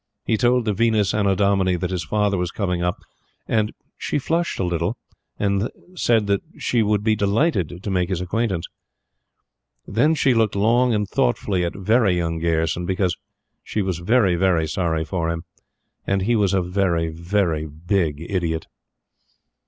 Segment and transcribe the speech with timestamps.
[0.25, 2.97] He told the Venus Annodomini that his father was coming up,
[3.47, 4.97] and she flushed a little
[5.37, 8.65] and said that she should be delighted to make his acquaintance.
[9.85, 13.15] Then she looked long and thoughtfully at "Very Young" Gayerson; because
[13.63, 15.43] she was very, very sorry for him,
[16.07, 18.65] and he was a very, very big idiot.